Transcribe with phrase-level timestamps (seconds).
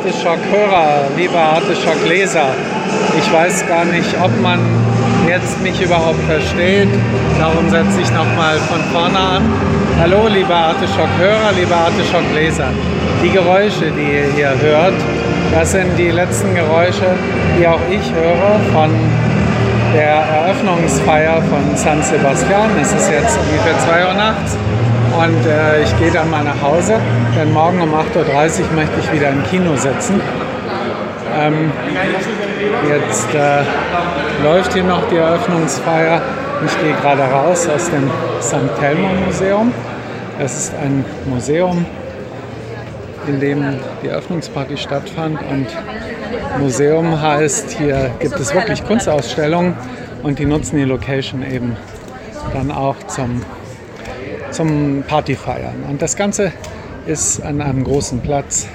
[0.00, 2.46] Arteschock-Hörer, liebe Arteschock-Leser,
[3.18, 4.58] ich weiß gar nicht, ob man
[5.28, 6.88] jetzt mich überhaupt versteht.
[7.38, 9.42] Darum setze ich nochmal von vorne an.
[10.00, 12.68] Hallo, liebe Arteschock-Hörer, liebe Arteschock-Leser.
[13.22, 14.94] Die Geräusche, die ihr hier hört,
[15.52, 17.14] das sind die letzten Geräusche,
[17.58, 18.88] die auch ich höre von
[19.94, 22.70] der Eröffnungsfeier von San Sebastian.
[22.80, 24.56] Es ist jetzt ungefähr 2 Uhr nachts
[25.16, 27.00] und äh, ich gehe dann mal nach Hause,
[27.36, 30.20] denn morgen um 8.30 Uhr möchte ich wieder im Kino sitzen.
[31.38, 31.72] Ähm,
[32.88, 33.62] jetzt äh,
[34.42, 36.20] läuft hier noch die Eröffnungsfeier.
[36.64, 38.78] Ich gehe gerade raus aus dem St.
[38.78, 39.72] Telmo Museum.
[40.38, 41.84] Es ist ein Museum,
[43.26, 45.38] in dem die Eröffnungsparty stattfand.
[45.50, 45.66] Und
[46.58, 49.74] Museum heißt, hier gibt es wirklich Kunstausstellungen
[50.22, 51.76] und die nutzen die Location eben
[52.52, 53.42] dann auch zum
[54.50, 55.84] zum Partyfeiern.
[55.88, 56.52] Und das Ganze
[57.06, 58.66] ist an einem großen Platz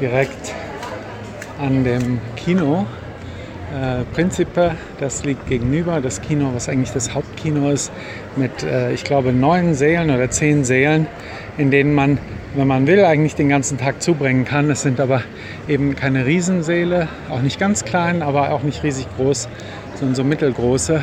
[0.00, 0.54] direkt
[1.60, 2.86] an dem Kino.
[3.74, 7.90] Äh, Principe, das liegt gegenüber, das Kino, was eigentlich das Hauptkino ist,
[8.36, 11.08] mit, äh, ich glaube, neun Sälen oder zehn Sälen,
[11.58, 12.18] in denen man,
[12.54, 14.70] wenn man will, eigentlich den ganzen Tag zubringen kann.
[14.70, 15.22] Es sind aber
[15.68, 19.48] eben keine Riesensäle, auch nicht ganz klein, aber auch nicht riesig groß,
[19.94, 21.02] sondern so mittelgroße.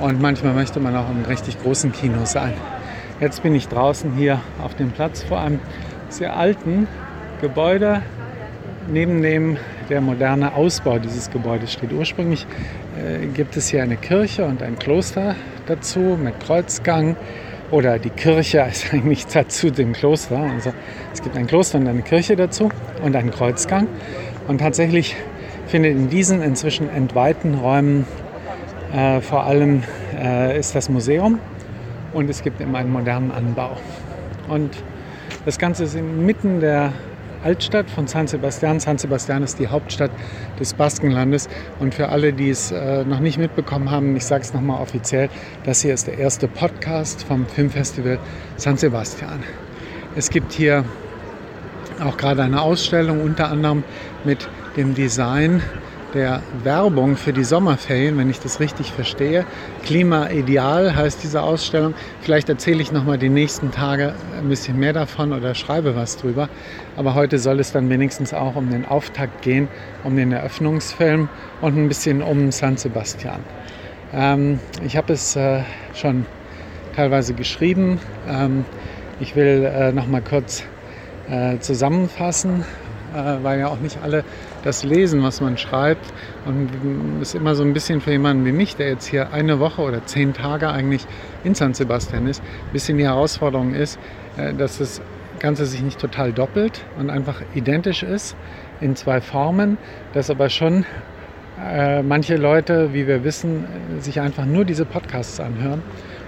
[0.00, 2.54] Und manchmal möchte man auch im richtig großen Kino sein.
[3.18, 5.58] Jetzt bin ich draußen hier auf dem Platz vor einem
[6.10, 6.86] sehr alten
[7.40, 8.02] Gebäude,
[8.88, 9.56] neben dem
[9.88, 11.94] der moderne Ausbau dieses Gebäudes steht.
[11.94, 12.46] Ursprünglich
[12.98, 17.16] äh, gibt es hier eine Kirche und ein Kloster dazu mit Kreuzgang.
[17.70, 20.38] Oder die Kirche ist eigentlich dazu dem Kloster.
[20.38, 20.74] Also
[21.14, 22.68] es gibt ein Kloster und eine Kirche dazu
[23.02, 23.88] und einen Kreuzgang.
[24.46, 25.16] Und tatsächlich
[25.68, 28.06] findet in diesen inzwischen entweihten Räumen
[28.94, 29.84] äh, vor allem
[30.22, 31.38] äh, ist das Museum
[32.16, 33.76] und es gibt immer einen modernen Anbau.
[34.48, 34.70] Und
[35.44, 36.92] das Ganze ist inmitten der
[37.44, 38.80] Altstadt von San Sebastian.
[38.80, 40.10] San Sebastian ist die Hauptstadt
[40.58, 41.48] des Baskenlandes.
[41.78, 45.28] Und für alle, die es äh, noch nicht mitbekommen haben, ich sage es nochmal offiziell,
[45.64, 48.18] das hier ist der erste Podcast vom Filmfestival
[48.56, 49.42] San Sebastian.
[50.16, 50.84] Es gibt hier
[52.02, 53.84] auch gerade eine Ausstellung, unter anderem
[54.24, 55.62] mit dem Design
[56.14, 59.44] der Werbung für die Sommerferien, wenn ich das richtig verstehe.
[59.84, 61.94] Klima Ideal heißt diese Ausstellung.
[62.20, 66.16] Vielleicht erzähle ich noch mal die nächsten Tage ein bisschen mehr davon oder schreibe was
[66.16, 66.48] drüber.
[66.96, 69.68] Aber heute soll es dann wenigstens auch um den Auftakt gehen,
[70.04, 71.28] um den Eröffnungsfilm
[71.60, 73.40] und ein bisschen um San Sebastian.
[74.12, 75.62] Ähm, ich habe es äh,
[75.94, 76.26] schon
[76.94, 78.00] teilweise geschrieben.
[78.28, 78.64] Ähm,
[79.20, 80.64] ich will äh, noch mal kurz
[81.30, 82.64] äh, zusammenfassen,
[83.14, 84.24] äh, weil ja auch nicht alle
[84.66, 86.12] das lesen, was man schreibt.
[86.44, 86.68] Und
[87.22, 89.80] es ist immer so ein bisschen für jemanden wie mich, der jetzt hier eine Woche
[89.80, 91.06] oder zehn Tage eigentlich
[91.44, 93.98] in San Sebastian ist, ein bisschen die Herausforderung ist,
[94.36, 95.00] äh, dass das
[95.38, 98.36] Ganze sich nicht total doppelt und einfach identisch ist
[98.80, 99.78] in zwei Formen,
[100.12, 100.84] dass aber schon
[101.62, 103.66] äh, manche Leute, wie wir wissen,
[104.00, 105.82] sich einfach nur diese Podcasts anhören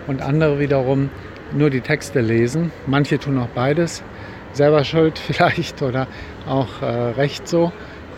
[0.06, 1.10] und andere wiederum
[1.52, 2.70] nur die Texte lesen.
[2.86, 4.02] Manche tun auch beides
[4.52, 6.06] selber schuld vielleicht oder
[6.46, 7.72] auch äh, recht so.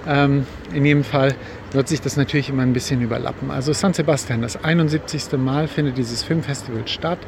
[0.07, 1.35] Ähm, in jedem Fall
[1.73, 3.51] wird sich das natürlich immer ein bisschen überlappen.
[3.51, 5.33] Also San Sebastian, das 71.
[5.39, 7.19] Mal findet dieses Filmfestival statt.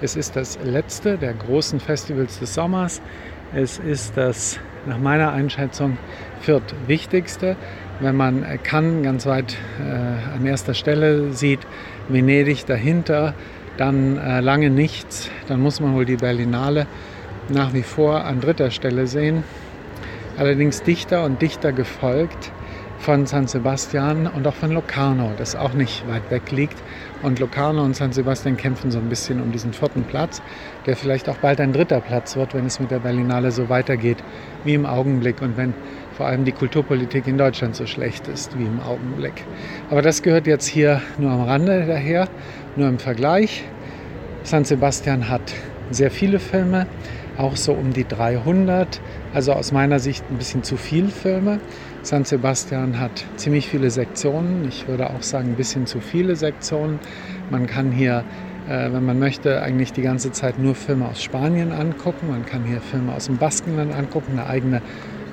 [0.00, 3.02] Es ist das letzte der großen Festivals des Sommers.
[3.54, 5.98] Es ist das nach meiner Einschätzung
[6.40, 7.56] viertwichtigste.
[8.00, 11.60] Wenn man kann ganz weit äh, an erster Stelle sieht,
[12.08, 13.34] Venedig dahinter,
[13.76, 16.86] dann äh, lange nichts, dann muss man wohl die Berlinale
[17.48, 19.44] nach wie vor an dritter Stelle sehen.
[20.40, 22.50] Allerdings dichter und dichter gefolgt
[22.98, 26.78] von San Sebastian und auch von Locarno, das auch nicht weit weg liegt.
[27.22, 30.40] Und Locarno und San Sebastian kämpfen so ein bisschen um diesen vierten Platz,
[30.86, 34.16] der vielleicht auch bald ein dritter Platz wird, wenn es mit der Berlinale so weitergeht
[34.64, 35.74] wie im Augenblick und wenn
[36.16, 39.44] vor allem die Kulturpolitik in Deutschland so schlecht ist wie im Augenblick.
[39.90, 42.28] Aber das gehört jetzt hier nur am Rande daher,
[42.76, 43.64] nur im Vergleich.
[44.44, 45.52] San Sebastian hat
[45.90, 46.86] sehr viele Filme,
[47.36, 49.00] auch so um die 300.
[49.32, 51.60] Also aus meiner Sicht ein bisschen zu viel Filme.
[52.02, 54.66] San Sebastian hat ziemlich viele Sektionen.
[54.68, 56.98] Ich würde auch sagen, ein bisschen zu viele Sektionen.
[57.50, 58.24] Man kann hier,
[58.68, 62.28] äh, wenn man möchte, eigentlich die ganze Zeit nur Filme aus Spanien angucken.
[62.28, 64.82] Man kann hier Filme aus dem Baskenland angucken, eine eigene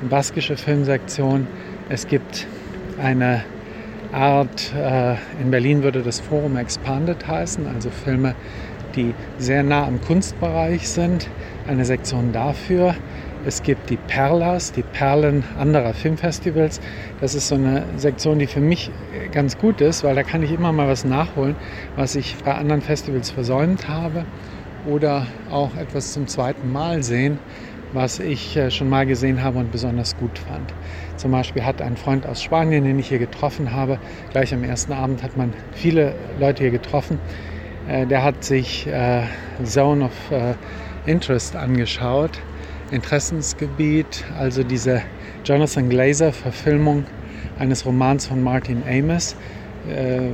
[0.09, 1.47] baskische Filmsektion.
[1.89, 2.47] Es gibt
[3.01, 3.43] eine
[4.11, 8.35] Art, äh, in Berlin würde das Forum Expanded heißen, also Filme,
[8.97, 11.29] die sehr nah am Kunstbereich sind
[11.67, 12.95] eine Sektion dafür.
[13.45, 16.81] Es gibt die Perlas, die Perlen anderer Filmfestivals.
[17.21, 18.89] Das ist so eine Sektion, die für mich
[19.31, 21.55] ganz gut ist, weil da kann ich immer mal was nachholen,
[21.95, 24.25] was ich bei anderen Festivals versäumt habe
[24.89, 27.39] oder auch etwas zum zweiten Mal sehen,
[27.93, 30.73] was ich äh, schon mal gesehen habe und besonders gut fand.
[31.15, 33.99] Zum Beispiel hat ein Freund aus Spanien, den ich hier getroffen habe,
[34.31, 37.56] gleich am ersten Abend hat man viele Leute hier getroffen, äh,
[37.87, 39.23] der hat sich äh,
[39.63, 40.11] Zone of
[41.05, 42.39] Interest angeschaut,
[42.91, 45.01] Interessensgebiet, also diese
[45.45, 47.05] Jonathan Glazer-Verfilmung
[47.57, 49.35] eines Romans von Martin Amis,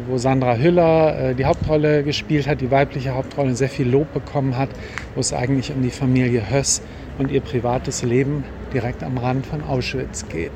[0.07, 4.69] wo Sandra Hüller die Hauptrolle gespielt hat, die weibliche Hauptrolle, sehr viel Lob bekommen hat,
[5.13, 6.81] wo es eigentlich um die Familie Höss
[7.19, 10.51] und ihr privates Leben direkt am Rand von Auschwitz geht.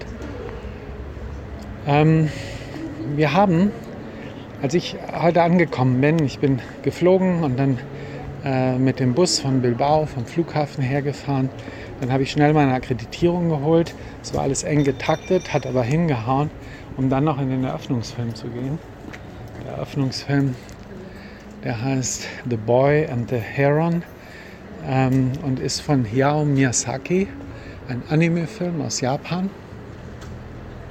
[1.86, 2.30] Ähm,
[3.16, 3.72] wir haben,
[4.62, 7.78] als ich heute angekommen bin, ich bin geflogen und dann
[8.44, 11.50] äh, mit dem Bus von Bilbao vom Flughafen hergefahren,
[12.02, 13.94] dann habe ich schnell meine Akkreditierung geholt.
[14.24, 16.50] Es war alles eng getaktet, hat aber hingehauen,
[16.96, 18.80] um dann noch in den Eröffnungsfilm zu gehen.
[19.64, 20.56] Der Eröffnungsfilm,
[21.64, 24.04] der heißt The Boy and the Heron
[24.88, 27.28] ähm, und ist von Hayao Miyazaki,
[27.90, 29.50] ein Anime-Film aus Japan.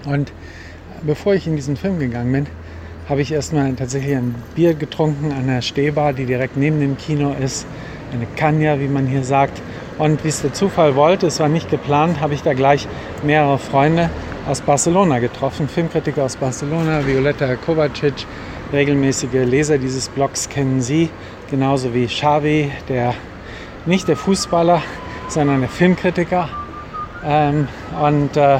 [0.07, 0.33] Und
[1.03, 2.47] bevor ich in diesen Film gegangen bin,
[3.09, 7.35] habe ich erstmal tatsächlich ein Bier getrunken an der Stehbar, die direkt neben dem Kino
[7.39, 7.67] ist.
[8.13, 9.61] Eine Kanya, wie man hier sagt.
[9.99, 12.87] Und wie es der Zufall wollte, es war nicht geplant, habe ich da gleich
[13.23, 14.11] mehrere Freunde
[14.49, 15.69] aus Barcelona getroffen.
[15.69, 18.27] Filmkritiker aus Barcelona, Violetta Kovacic,
[18.73, 21.09] regelmäßige Leser dieses Blogs kennen sie,
[21.51, 23.15] genauso wie Xavi, der
[23.87, 24.83] nicht der Fußballer,
[25.29, 26.49] sondern der Filmkritiker
[27.25, 27.69] ähm,
[28.01, 28.59] und äh,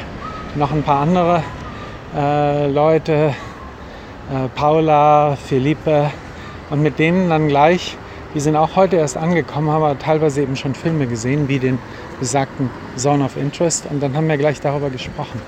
[0.55, 1.43] noch ein paar andere
[2.17, 3.35] äh, Leute,
[4.31, 6.11] äh, Paula, Felipe
[6.71, 7.97] und mit denen dann gleich,
[8.35, 11.79] die sind auch heute erst angekommen, haben aber teilweise eben schon Filme gesehen, wie den
[12.19, 15.41] besagten Zone of Interest und dann haben wir gleich darüber gesprochen.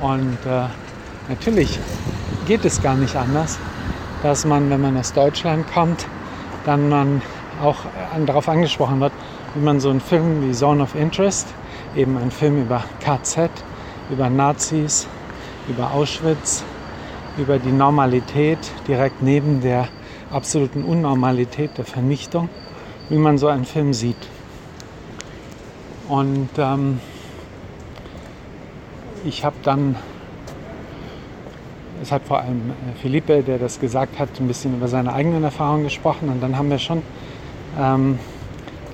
[0.00, 0.66] Und äh,
[1.28, 1.78] natürlich
[2.46, 3.58] geht es gar nicht anders,
[4.22, 6.06] dass man, wenn man aus Deutschland kommt,
[6.64, 7.22] dann man
[7.62, 7.76] auch
[8.26, 9.12] darauf angesprochen wird,
[9.54, 11.46] wie man so einen Film wie Zone of Interest,
[11.94, 13.50] eben ein Film über KZ,
[14.10, 15.06] über Nazis,
[15.68, 16.64] über Auschwitz,
[17.36, 19.88] über die Normalität direkt neben der
[20.30, 22.48] absoluten Unnormalität der Vernichtung,
[23.08, 24.28] wie man so einen Film sieht.
[26.08, 27.00] Und ähm,
[29.24, 29.96] ich habe dann,
[32.02, 35.84] es hat vor allem Philippe, der das gesagt hat, ein bisschen über seine eigenen Erfahrungen
[35.84, 37.02] gesprochen und dann haben wir schon
[37.78, 38.18] ähm,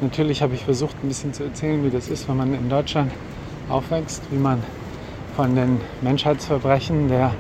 [0.01, 3.13] natürlich habe ich versucht, ein bisschen zu erzählen, wie das ist, wenn man in Deutschland
[3.69, 4.63] aufwächst, wie man
[5.37, 7.35] von den Menschheitsverbrechen der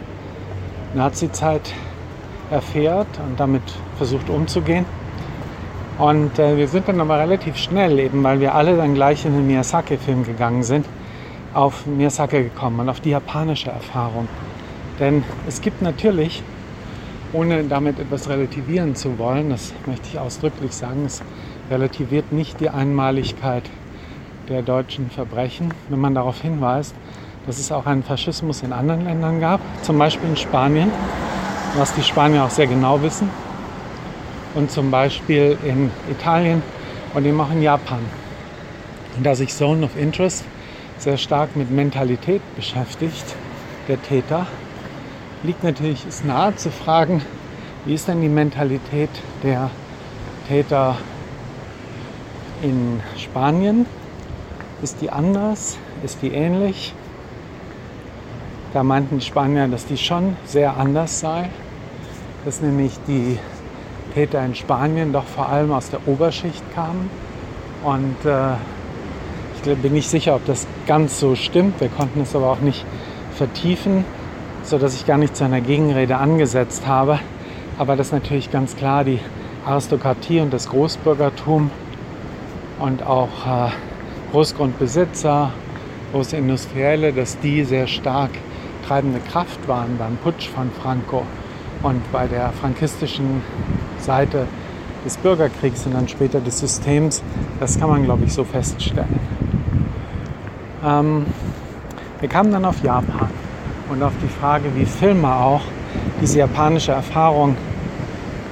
[0.95, 1.73] Nazizeit
[2.51, 3.63] erfährt und damit
[3.97, 4.85] versucht umzugehen.
[5.99, 9.35] Und äh, wir sind dann aber relativ schnell, eben weil wir alle dann gleich in
[9.35, 10.87] den Miyazaki-Film gegangen sind,
[11.53, 14.27] auf Miyazaki gekommen und auf die japanische Erfahrung.
[14.99, 16.43] Denn es gibt natürlich
[17.33, 21.23] ohne damit etwas relativieren zu wollen, das möchte ich ausdrücklich sagen, es
[21.71, 23.63] relativiert nicht die Einmaligkeit
[24.49, 26.95] der deutschen Verbrechen, wenn man darauf hinweist,
[27.51, 30.89] dass es auch einen Faschismus in anderen Ländern gab, zum Beispiel in Spanien,
[31.77, 33.29] was die Spanier auch sehr genau wissen,
[34.55, 36.63] und zum Beispiel in Italien
[37.13, 37.99] und eben auch in Japan.
[39.17, 40.45] Und da sich Zone of Interest
[40.99, 43.35] sehr stark mit Mentalität beschäftigt,
[43.89, 44.47] der Täter,
[45.43, 47.21] liegt natürlich ist nahe zu fragen,
[47.85, 49.11] wie ist denn die Mentalität
[49.43, 49.71] der
[50.47, 50.99] Täter
[52.63, 53.87] in Spanien?
[54.83, 55.79] Ist die anders?
[56.05, 56.95] Ist die ähnlich?
[58.73, 61.49] Da meinten die Spanier, dass die schon sehr anders sei,
[62.45, 63.39] dass nämlich die
[64.15, 67.11] Täter in Spanien doch vor allem aus der Oberschicht kamen.
[67.85, 68.55] Und äh,
[69.57, 71.81] ich bin nicht sicher, ob das ganz so stimmt.
[71.81, 72.85] Wir konnten es aber auch nicht
[73.35, 74.05] vertiefen
[74.63, 77.19] sodass ich gar nicht zu einer Gegenrede angesetzt habe.
[77.79, 79.19] Aber das natürlich ganz klar die
[79.65, 81.71] Aristokratie und das Großbürgertum
[82.79, 83.71] und auch äh,
[84.33, 85.53] Großgrundbesitzer,
[86.13, 88.31] große Industrielle, dass die sehr stark
[88.91, 91.23] treibende Kraft waren beim Putsch von Franco
[91.85, 93.41] und bei der frankistischen
[94.01, 94.49] Seite
[95.05, 97.23] des Bürgerkriegs und dann später des Systems.
[97.61, 99.21] Das kann man, glaube ich, so feststellen.
[100.85, 101.25] Ähm,
[102.19, 103.31] wir kamen dann auf Japan
[103.91, 105.63] und auf die Frage, wie Filme auch
[106.21, 107.55] diese japanische Erfahrung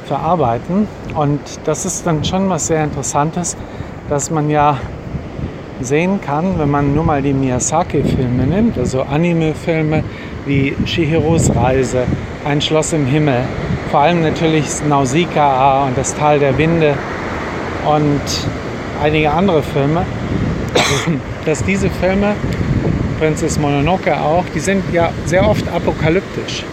[0.05, 0.87] verarbeiten.
[1.17, 3.57] Und das ist dann schon was sehr Interessantes,
[4.09, 4.79] dass man ja
[5.81, 10.05] sehen kann, wenn man nur mal die Miyazaki-Filme nimmt, also Anime-Filme
[10.47, 12.05] wie Shihiros Reise,
[12.45, 13.43] Ein Schloss im Himmel,
[13.91, 16.95] vor allem natürlich Nausicaa und das Tal der Winde
[17.87, 18.21] und
[19.03, 20.05] einige andere Filme,
[21.45, 22.35] dass diese Filme
[23.19, 26.65] Princess Mononoke auch, die sind ja sehr oft apokalyptisch.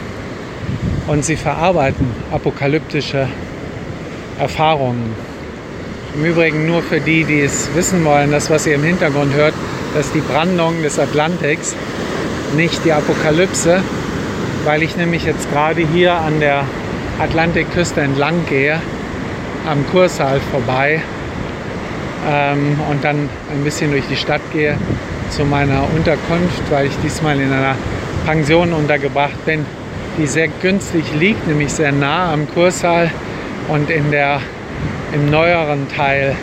[1.07, 3.27] Und sie verarbeiten apokalyptische
[4.39, 5.15] Erfahrungen.
[6.15, 9.53] Im Übrigen nur für die, die es wissen wollen, das, was ihr im Hintergrund hört,
[9.93, 11.75] das ist die Brandung des Atlantiks,
[12.55, 13.81] nicht die Apokalypse,
[14.63, 16.63] weil ich nämlich jetzt gerade hier an der
[17.19, 18.79] Atlantikküste entlang gehe,
[19.69, 21.01] am Kursaal vorbei
[22.29, 24.77] ähm, und dann ein bisschen durch die Stadt gehe
[25.29, 27.75] zu meiner Unterkunft, weil ich diesmal in einer
[28.25, 29.65] Pension untergebracht bin,
[30.17, 33.11] die sehr günstig liegt, nämlich sehr nah am Kursaal
[33.67, 34.39] und in der,
[35.15, 36.35] im neueren Teil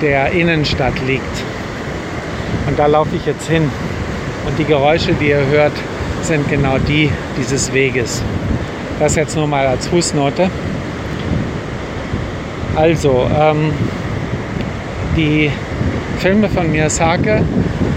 [0.00, 1.22] der Innenstadt liegt.
[2.66, 3.70] Und da laufe ich jetzt hin.
[4.46, 5.74] Und die Geräusche, die ihr hört,
[6.22, 8.22] sind genau die dieses Weges.
[8.98, 10.50] Das jetzt nur mal als Fußnote.
[12.76, 13.72] Also, ähm,
[15.16, 15.50] die
[16.18, 17.42] Filme von Miyazaki,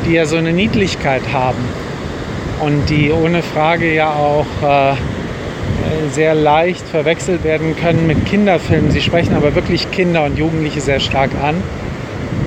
[0.06, 1.64] die ja so eine Niedlichkeit haben
[2.60, 4.96] und die ohne Frage ja auch äh,
[6.12, 8.92] sehr leicht verwechselt werden können mit Kinderfilmen.
[8.92, 11.56] Sie sprechen aber wirklich Kinder und Jugendliche sehr stark an.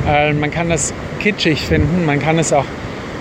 [0.09, 2.67] Äh, man kann das kitschig finden, man kann es auch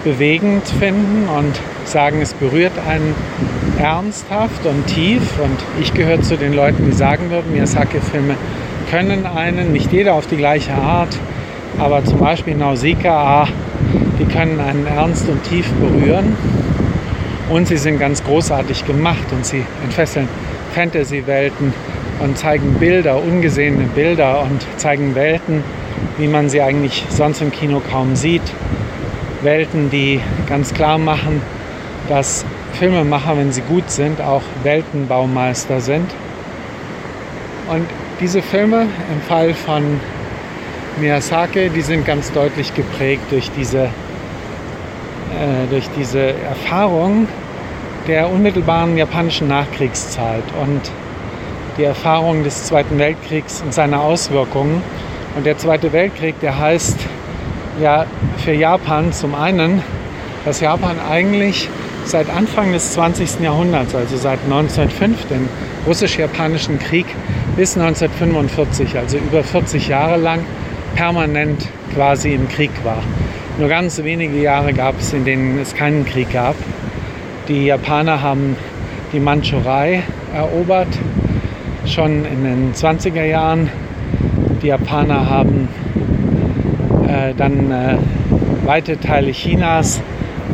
[0.04, 1.54] bewegend finden und
[1.86, 3.16] sagen, es berührt einen
[3.80, 5.22] ernsthaft und tief.
[5.40, 8.36] Und ich gehöre zu den Leuten, die sagen würden, Miyazaki-Filme
[8.92, 11.18] können einen, nicht jeder auf die gleiche Art,
[11.80, 13.48] aber zum Beispiel Nausicaa,
[14.20, 16.36] die können einen ernst und tief berühren.
[17.54, 20.28] Und sie sind ganz großartig gemacht und sie entfesseln
[20.74, 21.72] Fantasy-Welten
[22.20, 25.64] und zeigen Bilder, ungesehene Bilder und zeigen Welten,
[26.18, 28.42] wie man sie eigentlich sonst im Kino kaum sieht.
[29.44, 30.20] Welten, die
[30.50, 31.44] ganz klar machen,
[32.10, 32.44] dass
[32.80, 36.10] Filmemacher, wenn sie gut sind, auch Weltenbaumeister sind.
[37.70, 37.86] Und
[38.20, 40.00] diese Filme im Fall von
[41.00, 43.90] Miyazaki, die sind ganz deutlich geprägt durch diese, äh,
[45.70, 47.28] durch diese Erfahrung
[48.08, 50.82] der unmittelbaren japanischen Nachkriegszeit und
[51.78, 54.84] die Erfahrung des Zweiten Weltkriegs und seine Auswirkungen.
[55.36, 56.98] Und der Zweite Weltkrieg, der heißt
[57.82, 58.06] ja
[58.38, 59.82] für Japan zum einen,
[60.46, 61.70] dass Japan eigentlich
[62.06, 63.40] seit Anfang des 20.
[63.40, 65.50] Jahrhunderts, also seit 1905, den
[65.88, 67.06] russisch-japanischen Krieg,
[67.56, 70.46] bis 1945, also über 40 Jahre lang,
[70.96, 73.02] permanent quasi im Krieg war.
[73.58, 76.56] Nur ganz wenige Jahre gab es, in denen es keinen Krieg gab.
[77.50, 78.56] Die Japaner haben
[79.12, 80.88] die Mandschurei erobert,
[81.86, 83.70] schon in den 20er Jahren.
[84.62, 85.68] Die Japaner haben
[87.06, 87.98] äh, dann äh,
[88.66, 90.02] weite Teile Chinas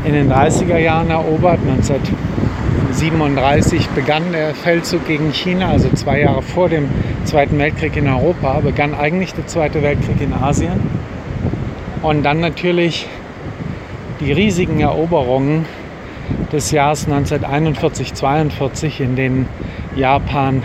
[0.03, 1.59] in den 30er Jahren erobert.
[1.59, 6.89] 1937 begann der Feldzug gegen China, also zwei Jahre vor dem
[7.23, 10.89] Zweiten Weltkrieg in Europa, begann eigentlich der Zweite Weltkrieg in Asien.
[12.01, 13.05] Und dann natürlich
[14.21, 15.65] die riesigen Eroberungen
[16.51, 19.47] des Jahres 1941-42, in denen
[19.95, 20.63] Japan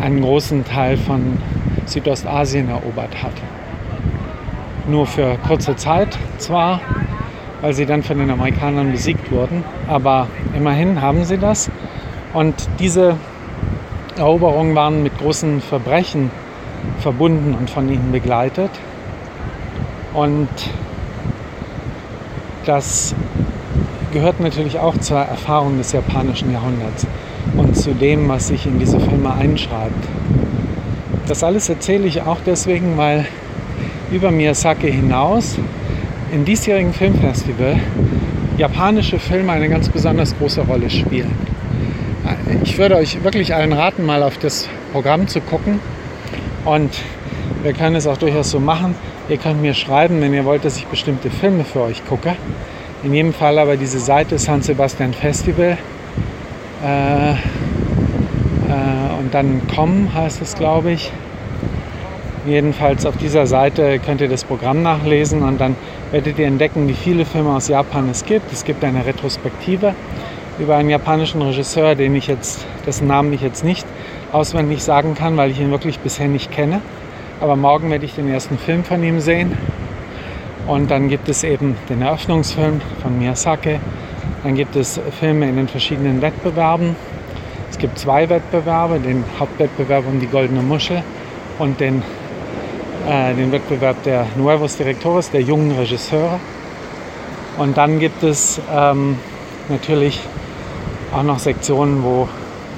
[0.00, 1.38] einen großen Teil von
[1.86, 3.32] Südostasien erobert hat
[4.88, 6.80] nur für kurze Zeit zwar,
[7.60, 11.70] weil sie dann von den Amerikanern besiegt wurden, aber immerhin haben sie das.
[12.32, 13.16] Und diese
[14.16, 16.30] Eroberungen waren mit großen Verbrechen
[17.00, 18.70] verbunden und von ihnen begleitet.
[20.14, 20.48] Und
[22.64, 23.14] das
[24.12, 27.06] gehört natürlich auch zur Erfahrung des japanischen Jahrhunderts
[27.56, 30.04] und zu dem, was sich in diese Filme einschreibt.
[31.26, 33.26] Das alles erzähle ich auch deswegen, weil
[34.10, 35.56] über Miyazaki hinaus
[36.32, 37.80] im diesjährigen Filmfestival
[38.56, 41.32] japanische Filme eine ganz besonders große Rolle spielen.
[42.62, 45.80] Ich würde euch wirklich allen raten, mal auf das Programm zu gucken.
[46.64, 46.90] Und
[47.62, 48.94] wir können es auch durchaus so machen.
[49.28, 52.34] Ihr könnt mir schreiben, wenn ihr wollt, dass ich bestimmte Filme für euch gucke.
[53.02, 55.76] In jedem Fall aber diese Seite San Sebastian Festival.
[56.84, 57.34] Äh, äh,
[59.20, 61.12] und dann kommen heißt es, glaube ich.
[62.46, 65.74] Jedenfalls auf dieser Seite könnt ihr das Programm nachlesen und dann
[66.12, 68.52] werdet ihr entdecken, wie viele Filme aus Japan es gibt.
[68.52, 69.94] Es gibt eine Retrospektive
[70.58, 73.86] über einen japanischen Regisseur, den ich jetzt, dessen Namen ich jetzt nicht
[74.32, 76.80] auswendig sagen kann, weil ich ihn wirklich bisher nicht kenne.
[77.40, 79.56] Aber morgen werde ich den ersten Film von ihm sehen.
[80.66, 83.78] Und dann gibt es eben den Eröffnungsfilm von Miyazaki.
[84.42, 86.96] Dann gibt es Filme in den verschiedenen Wettbewerben.
[87.70, 91.02] Es gibt zwei Wettbewerbe, den Hauptwettbewerb um die Goldene Muschel
[91.58, 92.02] und den
[93.08, 96.40] äh, den Wettbewerb der Nuevos Directores, der jungen Regisseure.
[97.56, 99.16] Und dann gibt es ähm,
[99.68, 100.20] natürlich
[101.14, 102.28] auch noch Sektionen, wo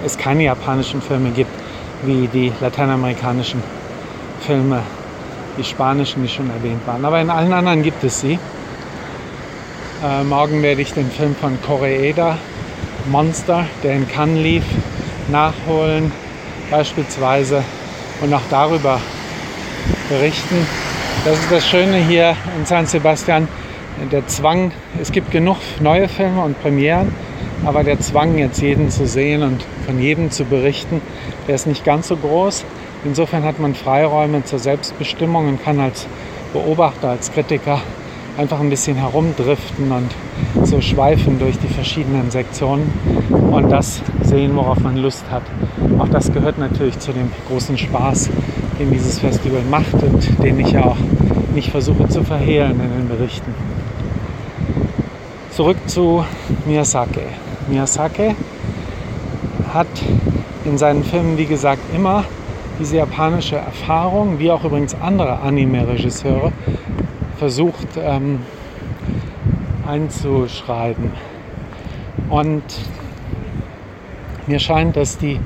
[0.04, 1.50] es keine japanischen Filme gibt,
[2.02, 3.62] wie die lateinamerikanischen
[4.40, 4.82] Filme,
[5.58, 7.04] die spanischen, die schon erwähnt waren.
[7.04, 8.38] Aber in allen anderen gibt es sie.
[10.04, 12.38] Äh, morgen werde ich den Film von Koreeda,
[13.10, 14.64] Monster, der in Cannes lief,
[15.28, 16.12] nachholen,
[16.70, 17.64] beispielsweise.
[18.20, 19.00] Und auch darüber
[20.08, 20.66] berichten.
[21.24, 23.48] Das ist das Schöne hier in San Sebastian.
[24.12, 27.12] Der Zwang, es gibt genug neue Filme und Premieren,
[27.64, 31.00] aber der Zwang, jetzt jeden zu sehen und von jedem zu berichten,
[31.46, 32.64] der ist nicht ganz so groß.
[33.04, 36.06] Insofern hat man Freiräume zur Selbstbestimmung und kann als
[36.52, 37.80] Beobachter, als Kritiker
[38.36, 42.92] einfach ein bisschen herumdriften und so schweifen durch die verschiedenen Sektionen
[43.50, 45.42] und das sehen, worauf man Lust hat.
[45.98, 48.30] Auch das gehört natürlich zu dem großen Spaß,
[48.78, 50.96] den dieses Festival macht und den ich ja auch
[51.54, 53.54] nicht versuche zu verhehlen in den Berichten.
[55.50, 56.24] Zurück zu
[56.66, 57.22] Miyazaki.
[57.68, 58.36] Miyazaki
[59.74, 59.88] hat
[60.64, 62.24] in seinen Filmen, wie gesagt, immer
[62.78, 66.52] diese japanische Erfahrung, wie auch übrigens andere Anime-Regisseure,
[67.36, 68.40] versucht ähm,
[69.86, 71.12] einzuschreiben.
[72.28, 72.62] Und
[74.46, 75.40] mir scheint, dass die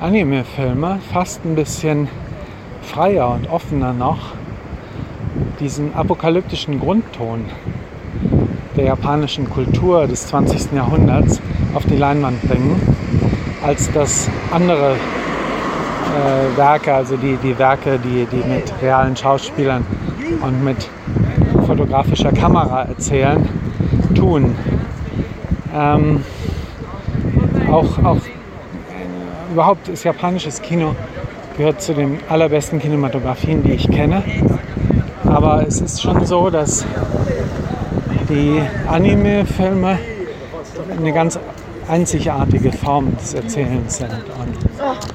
[0.00, 2.08] Anime-Filme fast ein bisschen
[2.82, 4.34] freier und offener noch
[5.60, 7.44] diesen apokalyptischen Grundton
[8.76, 10.72] der japanischen Kultur des 20.
[10.72, 11.40] Jahrhunderts
[11.74, 12.80] auf die Leinwand bringen,
[13.62, 14.96] als das andere
[16.10, 19.84] äh, Werke, also die, die Werke, die, die mit realen Schauspielern
[20.42, 20.88] und mit
[21.66, 23.48] fotografischer Kamera erzählen,
[24.14, 24.54] tun.
[25.74, 26.24] Ähm,
[27.70, 28.18] auch, auch
[29.52, 30.94] überhaupt ist japanisches Kino
[31.56, 34.22] gehört zu den allerbesten Kinematografien, die ich kenne.
[35.24, 36.86] Aber es ist schon so, dass
[38.28, 39.98] die Anime-Filme
[40.96, 41.38] eine ganz
[41.88, 44.10] einzigartige Form des Erzählens sind.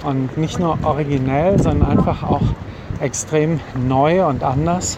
[0.03, 2.43] Und, nicht nur originell, sondern einfach auch
[2.99, 4.97] extrem neu und anders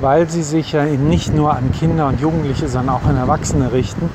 [0.00, 3.72] weil sie sich ja eben nicht nur an Kinder und Jugendliche, sondern auch an Erwachsene
[3.72, 4.10] richten,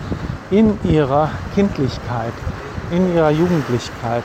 [0.51, 2.33] in ihrer Kindlichkeit,
[2.91, 4.23] in ihrer Jugendlichkeit.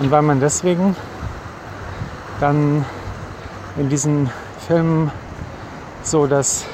[0.00, 0.96] Und weil man deswegen
[2.40, 2.84] dann
[3.76, 4.30] in diesen
[4.66, 5.10] Filmen
[6.02, 6.64] so das,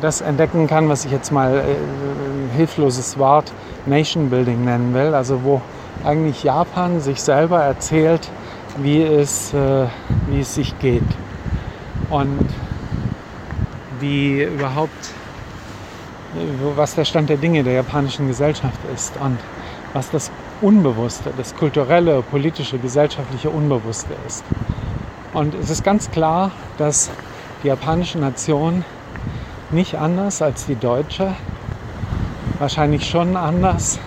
[0.00, 3.52] das entdecken kann, was ich jetzt mal äh, hilfloses Wort
[3.86, 5.62] Nation Building nennen will, also wo
[6.02, 8.28] eigentlich Japan sich selber erzählt,
[8.78, 9.86] wie es, äh,
[10.28, 11.02] wie es sich geht.
[12.10, 12.46] Und
[14.00, 14.90] wie überhaupt,
[16.76, 19.38] was der Stand der Dinge der japanischen Gesellschaft ist und
[19.92, 20.30] was das
[20.60, 24.44] Unbewusste, das kulturelle, politische, gesellschaftliche Unbewusste ist.
[25.32, 27.10] Und es ist ganz klar, dass
[27.62, 28.84] die japanische Nation
[29.70, 31.34] nicht anders als die deutsche,
[32.58, 33.98] wahrscheinlich schon anders,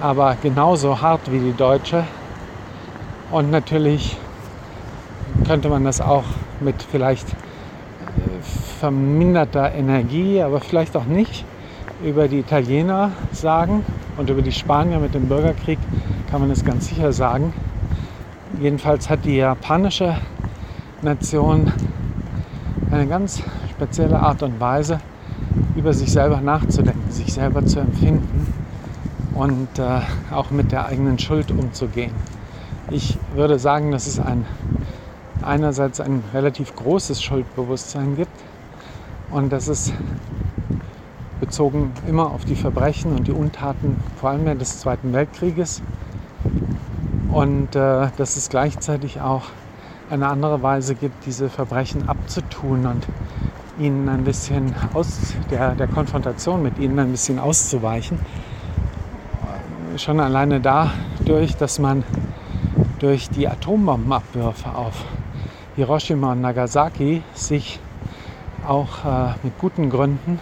[0.00, 2.04] aber genauso hart wie die deutsche.
[3.30, 4.16] Und natürlich
[5.46, 6.24] könnte man das auch
[6.60, 7.26] mit vielleicht
[8.80, 11.44] verminderter Energie, aber vielleicht auch nicht,
[12.04, 13.84] über die Italiener sagen
[14.16, 15.78] und über die Spanier mit dem Bürgerkrieg
[16.30, 17.52] kann man es ganz sicher sagen.
[18.60, 20.16] Jedenfalls hat die japanische
[21.02, 21.72] Nation
[22.90, 25.00] eine ganz spezielle Art und Weise,
[25.76, 28.47] über sich selber nachzudenken, sich selber zu empfinden
[29.38, 30.00] und äh,
[30.32, 32.10] auch mit der eigenen Schuld umzugehen.
[32.90, 34.44] Ich würde sagen, dass es ein,
[35.42, 38.32] einerseits ein relativ großes Schuldbewusstsein gibt,
[39.30, 39.92] und das ist
[41.38, 45.82] bezogen immer auf die Verbrechen und die Untaten, vor allem des Zweiten Weltkrieges.
[47.30, 49.44] Und äh, dass es gleichzeitig auch
[50.10, 53.06] eine andere Weise gibt, diese Verbrechen abzutun und
[53.78, 58.18] ihnen ein bisschen aus der, der Konfrontation mit ihnen ein bisschen auszuweichen.
[59.98, 62.04] Schon alleine dadurch, dass man
[63.00, 65.04] durch die Atombombenabwürfe auf
[65.74, 67.80] Hiroshima und Nagasaki sich
[68.64, 70.38] auch äh, mit guten Gründen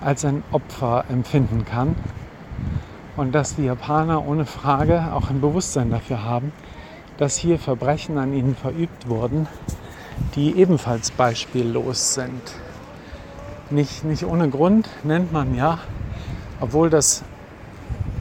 [0.00, 1.96] als ein Opfer empfinden kann
[3.16, 6.52] und dass die Japaner ohne Frage auch ein Bewusstsein dafür haben,
[7.16, 9.48] dass hier Verbrechen an ihnen verübt wurden,
[10.36, 12.52] die ebenfalls beispiellos sind.
[13.70, 15.78] Nicht, nicht ohne Grund nennt man ja,
[16.60, 17.24] obwohl das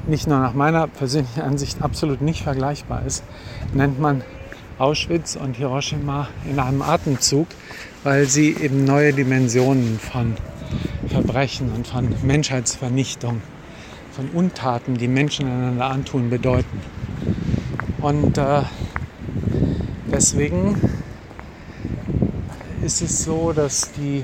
[0.07, 3.23] nicht nur nach meiner persönlichen Ansicht absolut nicht vergleichbar ist,
[3.73, 4.23] nennt man
[4.77, 7.47] Auschwitz und Hiroshima in einem Atemzug,
[8.03, 10.35] weil sie eben neue Dimensionen von
[11.07, 13.41] Verbrechen und von Menschheitsvernichtung,
[14.11, 16.79] von Untaten, die Menschen einander antun, bedeuten.
[18.01, 18.61] Und äh,
[20.11, 20.79] deswegen
[22.83, 24.23] ist es so, dass die,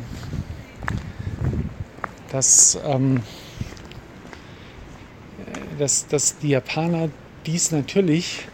[2.32, 3.22] dass, ähm,
[5.84, 7.10] dass, dass die Japaner
[7.46, 8.48] dies natürlich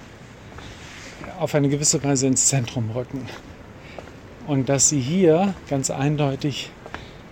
[1.39, 3.27] auf eine gewisse Weise ins Zentrum rücken.
[4.47, 6.71] Und dass sie hier ganz eindeutig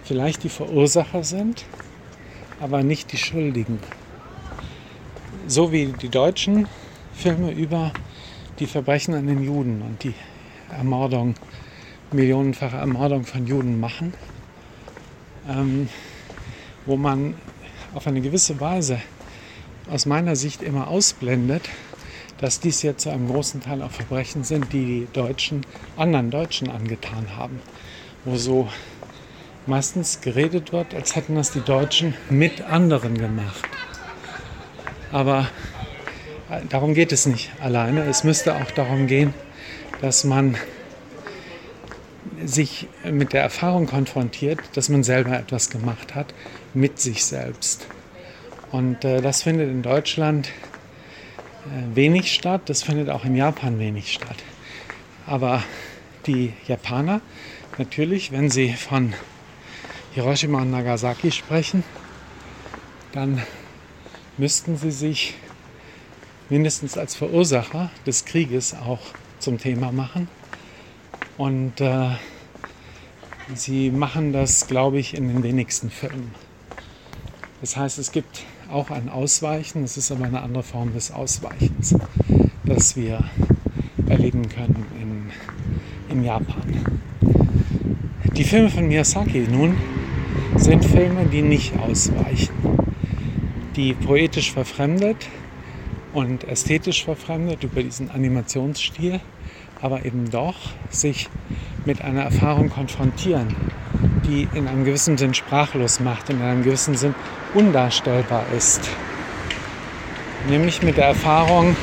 [0.03, 1.65] vielleicht die Verursacher sind,
[2.59, 3.79] aber nicht die Schuldigen.
[5.47, 6.67] So wie die deutschen
[7.15, 7.91] Filme über
[8.59, 10.13] die Verbrechen an den Juden und die
[10.69, 11.33] Ermordung,
[12.11, 14.13] millionenfache Ermordung von Juden machen,
[15.49, 15.89] ähm,
[16.85, 17.33] wo man
[17.95, 19.01] auf eine gewisse Weise
[19.89, 21.69] aus meiner Sicht immer ausblendet,
[22.39, 25.65] dass dies jetzt zu einem großen Teil auch Verbrechen sind, die die Deutschen
[25.97, 27.59] anderen Deutschen angetan haben,
[28.25, 28.69] wo so
[29.65, 33.67] meistens geredet wird, als hätten das die Deutschen mit anderen gemacht.
[35.11, 35.47] Aber
[36.49, 38.03] äh, darum geht es nicht alleine.
[38.05, 39.33] Es müsste auch darum gehen,
[40.01, 40.57] dass man
[42.45, 46.33] sich mit der Erfahrung konfrontiert, dass man selber etwas gemacht hat
[46.73, 47.87] mit sich selbst.
[48.71, 50.47] Und äh, das findet in Deutschland
[51.67, 54.43] äh, wenig statt, das findet auch in Japan wenig statt.
[55.25, 55.63] Aber
[56.25, 57.21] die Japaner,
[57.77, 59.13] natürlich, wenn sie von
[60.13, 61.83] Hiroshima und Nagasaki sprechen,
[63.13, 63.41] dann
[64.37, 65.35] müssten sie sich
[66.49, 68.99] mindestens als Verursacher des Krieges auch
[69.39, 70.27] zum Thema machen.
[71.37, 72.09] Und äh,
[73.53, 76.33] sie machen das, glaube ich, in den wenigsten Filmen.
[77.61, 81.95] Das heißt, es gibt auch ein Ausweichen, es ist aber eine andere Form des Ausweichens,
[82.65, 83.23] das wir
[84.07, 86.63] erleben können in, in Japan.
[88.35, 89.75] Die Filme von Miyazaki nun
[90.55, 92.53] sind Filme, die nicht ausweichen,
[93.75, 95.27] die poetisch verfremdet
[96.13, 99.19] und ästhetisch verfremdet über diesen Animationsstil,
[99.81, 100.55] aber eben doch
[100.89, 101.29] sich
[101.85, 103.55] mit einer Erfahrung konfrontieren,
[104.27, 107.15] die in einem gewissen Sinn sprachlos macht, in einem gewissen Sinn
[107.53, 108.81] undarstellbar ist.
[110.47, 111.75] Nämlich mit der Erfahrung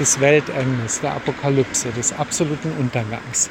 [0.00, 3.50] des Weltendes, der Apokalypse, des absoluten Untergangs.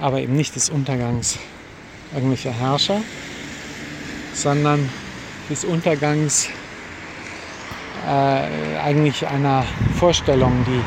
[0.00, 1.38] Aber eben nicht des Untergangs
[2.14, 3.00] irgendwelcher Herrscher,
[4.32, 4.88] sondern
[5.50, 6.48] des Untergangs
[8.06, 9.64] äh, eigentlich einer
[9.98, 10.80] Vorstellung, die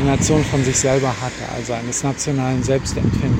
[0.00, 3.33] die Nation von sich selber hatte, also eines nationalen Selbstempfindens.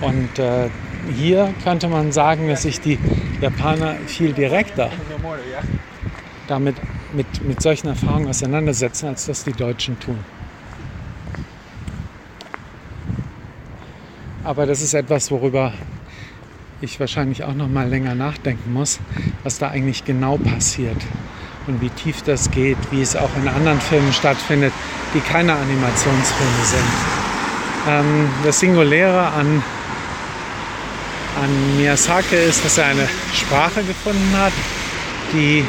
[0.00, 0.68] Und äh,
[1.16, 2.98] hier könnte man sagen, dass sich die
[3.40, 4.90] Japaner viel direkter
[6.48, 6.76] damit
[7.12, 10.18] mit, mit solchen Erfahrungen auseinandersetzen, als das die Deutschen tun.
[14.42, 15.72] Aber das ist etwas, worüber
[16.80, 18.98] ich wahrscheinlich auch noch mal länger nachdenken muss,
[19.44, 20.96] was da eigentlich genau passiert
[21.66, 24.72] und wie tief das geht, wie es auch in anderen Filmen stattfindet,
[25.14, 27.19] die keine Animationsfilme sind.
[27.88, 29.62] Ähm, das Singuläre an,
[31.42, 34.52] an Miyazaki ist, dass er eine Sprache gefunden hat,
[35.32, 35.64] die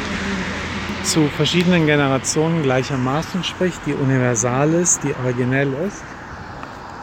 [1.04, 6.02] zu verschiedenen Generationen gleichermaßen spricht, die universal ist, die originell ist.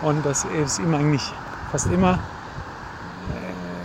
[0.01, 1.33] Und dass es ihm eigentlich
[1.71, 2.19] fast immer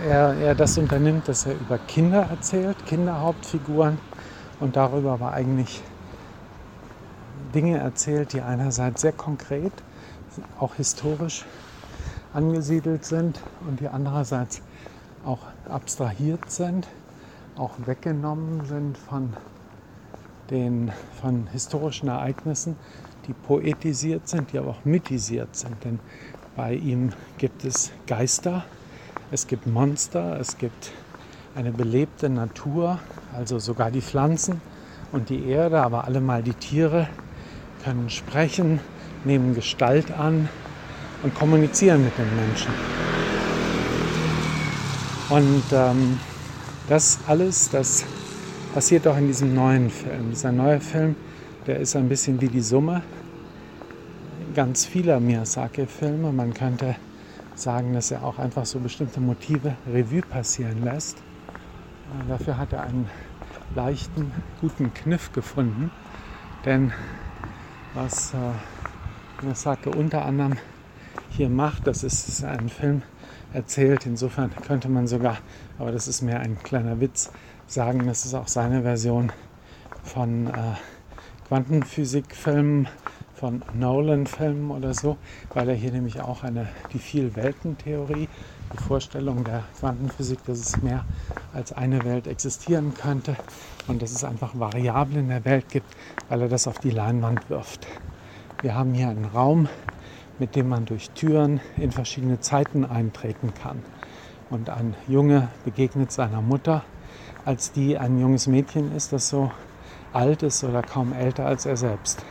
[0.03, 3.97] äh, er, er das unternimmt, dass er über Kinder erzählt, Kinderhauptfiguren.
[4.59, 5.81] Und darüber aber eigentlich
[7.53, 9.73] Dinge erzählt, die einerseits sehr konkret,
[10.59, 11.45] auch historisch
[12.33, 14.61] angesiedelt sind und die andererseits
[15.25, 16.87] auch abstrahiert sind,
[17.57, 19.33] auch weggenommen sind von
[20.49, 22.75] den von historischen Ereignissen,
[23.27, 25.83] die poetisiert sind, die aber auch mythisiert sind.
[25.83, 25.99] Denn
[26.55, 28.63] bei ihm gibt es Geister,
[29.31, 30.91] es gibt Monster, es gibt
[31.55, 32.99] eine belebte Natur,
[33.33, 34.61] also sogar die Pflanzen
[35.11, 37.07] und die Erde, aber allemal die Tiere
[37.83, 38.79] können sprechen,
[39.25, 40.49] nehmen Gestalt an
[41.23, 42.71] und kommunizieren mit den Menschen.
[45.29, 46.19] Und ähm,
[46.87, 48.05] das alles, das
[48.73, 50.29] passiert auch in diesem neuen Film.
[50.31, 51.15] Dieser neue Film,
[51.65, 53.01] der ist ein bisschen wie die Summe
[54.55, 56.31] ganz vieler Miyazaki-Filme.
[56.31, 56.95] Man könnte
[57.55, 61.17] sagen, dass er auch einfach so bestimmte Motive Revue passieren lässt.
[61.17, 63.09] Äh, dafür hat er einen
[63.75, 65.91] leichten, guten Kniff gefunden.
[66.63, 66.93] Denn
[67.93, 68.33] was
[69.41, 70.57] Miyazaki unter anderem
[71.29, 73.01] hier macht, das ist ein Film
[73.53, 74.05] erzählt.
[74.05, 75.37] Insofern könnte man sogar,
[75.77, 77.31] aber das ist mehr ein kleiner Witz,
[77.67, 79.31] sagen, das ist auch seine Version
[80.03, 80.51] von äh,
[81.47, 82.87] Quantenphysikfilmen
[83.35, 85.17] von Nolan-Filmen oder so,
[85.53, 88.29] weil er hier nämlich auch eine, die Vielweltentheorie,
[88.73, 91.05] die Vorstellung der Quantenphysik, dass es mehr
[91.53, 93.35] als eine Welt existieren könnte
[93.87, 95.87] und dass es einfach Variablen in der Welt gibt,
[96.29, 97.87] weil er das auf die Leinwand wirft.
[98.65, 99.69] Wir haben hier einen Raum,
[100.39, 103.83] mit dem man durch Türen in verschiedene Zeiten eintreten kann.
[104.49, 106.83] Und ein Junge begegnet seiner Mutter,
[107.45, 109.51] als die ein junges Mädchen ist, das so
[110.13, 112.25] alt ist oder kaum älter als er selbst.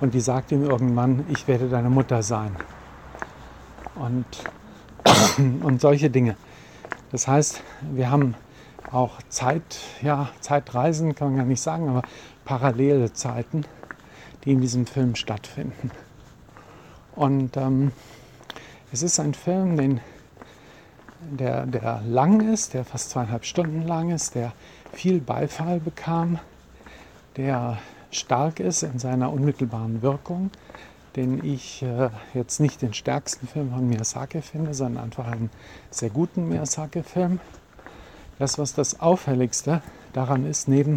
[0.00, 2.56] Und die sagt ihm irgendwann, ich werde deine Mutter sein.
[3.94, 4.26] Und,
[5.62, 6.34] und solche Dinge.
[7.12, 8.34] Das heißt, wir haben
[8.90, 12.02] auch Zeit, ja, Zeitreisen kann man gar nicht sagen, aber
[12.44, 13.64] parallele Zeiten,
[14.46, 15.90] die in diesem Film stattfinden.
[17.14, 17.92] Und ähm,
[18.92, 20.00] es ist ein Film, den,
[21.20, 24.52] der, der lang ist, der fast zweieinhalb Stunden lang ist, der
[24.92, 26.38] viel Beifall bekam,
[27.36, 27.78] der
[28.10, 30.50] stark ist in seiner unmittelbaren Wirkung,
[31.16, 35.50] den ich äh, jetzt nicht den stärksten Film von Miyazaki finde, sondern einfach einen
[35.90, 37.40] sehr guten Miyazaki-Film.
[38.38, 39.80] Das, was das Auffälligste
[40.16, 40.96] daran ist, neben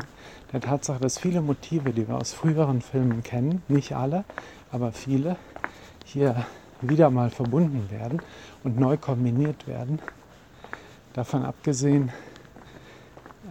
[0.53, 4.23] der Tatsache, dass viele Motive, die wir aus früheren Filmen kennen, nicht alle,
[4.71, 5.35] aber viele,
[6.05, 6.45] hier
[6.81, 8.21] wieder mal verbunden werden
[8.63, 9.99] und neu kombiniert werden.
[11.13, 12.11] Davon abgesehen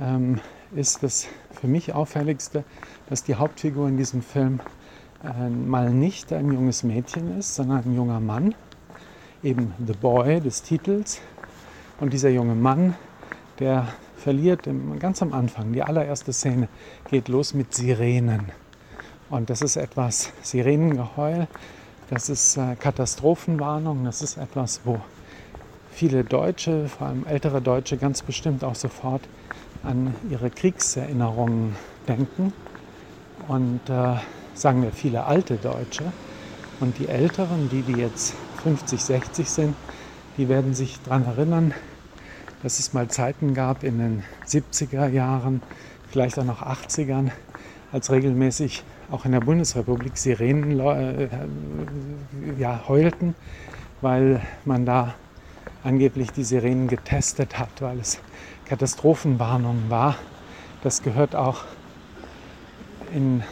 [0.00, 0.40] ähm,
[0.74, 2.64] ist das für mich auffälligste,
[3.10, 4.60] dass die Hauptfigur in diesem Film
[5.22, 8.54] äh, mal nicht ein junges Mädchen ist, sondern ein junger Mann,
[9.42, 11.20] eben The Boy des Titels.
[12.00, 12.94] Und dieser junge Mann,
[13.58, 16.68] der verliert ganz am Anfang, die allererste Szene
[17.10, 18.46] geht los mit Sirenen.
[19.30, 21.46] Und das ist etwas Sirenengeheul,
[22.10, 24.98] das ist äh, Katastrophenwarnung, das ist etwas, wo
[25.90, 29.22] viele Deutsche, vor allem ältere Deutsche, ganz bestimmt auch sofort
[29.82, 31.76] an ihre Kriegserinnerungen
[32.06, 32.52] denken.
[33.48, 34.14] Und äh,
[34.54, 36.04] sagen wir viele alte Deutsche.
[36.80, 39.74] Und die Älteren, die, die jetzt 50, 60 sind,
[40.36, 41.74] die werden sich daran erinnern,
[42.62, 45.62] dass es mal Zeiten gab in den 70er Jahren,
[46.10, 47.30] vielleicht auch noch 80ern,
[47.92, 51.28] als regelmäßig auch in der Bundesrepublik Sirenen äh,
[52.58, 53.34] ja, heulten,
[54.00, 55.14] weil man da
[55.84, 58.18] angeblich die Sirenen getestet hat, weil es
[58.66, 60.16] Katastrophenwarnung war.
[60.82, 61.62] Das gehört auch
[63.14, 63.42] in,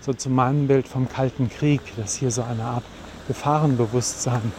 [0.00, 2.84] so zu meinem Bild vom Kalten Krieg, dass hier so eine Art
[3.26, 4.52] Gefahrenbewusstsein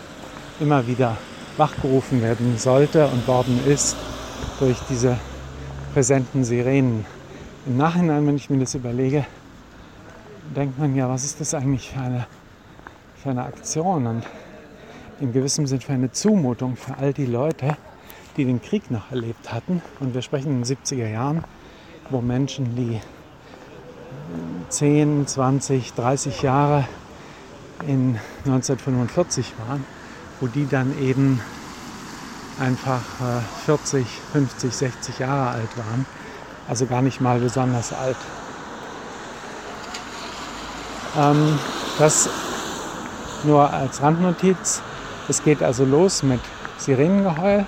[0.60, 1.18] immer wieder
[1.58, 3.96] wachgerufen werden sollte und worden ist
[4.60, 5.18] durch diese
[5.94, 7.06] präsenten Sirenen.
[7.66, 9.26] Im Nachhinein, wenn ich mir das überlege,
[10.56, 12.28] denkt man ja, was ist das eigentlich für eine,
[13.16, 14.24] für eine Aktion und
[15.20, 17.78] in gewissem Sinne für eine Zumutung für all die Leute,
[18.36, 19.82] die den Krieg noch erlebt hatten.
[20.00, 21.44] Und wir sprechen in den 70er Jahren,
[22.10, 23.00] wo Menschen, die
[24.70, 26.86] 10, 20, 30 Jahre
[27.88, 29.86] in 1945 waren,
[30.44, 31.40] wo die dann eben
[32.60, 33.00] einfach
[33.66, 36.06] 40, 50, 60 Jahre alt waren.
[36.68, 38.18] Also gar nicht mal besonders alt.
[41.18, 41.58] Ähm,
[41.98, 42.28] das
[43.46, 44.82] nur als Randnotiz.
[45.30, 46.42] Es geht also los mit
[46.78, 47.66] Sirenengeheul.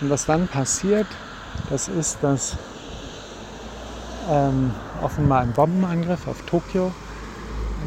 [0.00, 1.08] Und was dann passiert,
[1.70, 2.56] das ist, dass
[4.30, 4.70] ähm,
[5.02, 6.92] offenbar ein Bombenangriff auf Tokio